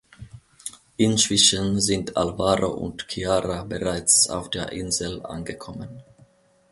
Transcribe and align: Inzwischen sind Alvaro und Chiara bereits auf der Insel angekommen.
Inzwischen 0.97 1.79
sind 1.79 2.17
Alvaro 2.17 2.69
und 2.71 3.05
Chiara 3.07 3.63
bereits 3.65 4.31
auf 4.31 4.49
der 4.49 4.71
Insel 4.71 5.23
angekommen. 5.23 6.01